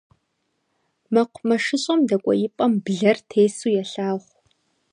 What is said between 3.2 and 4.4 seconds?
тесу елъагъу.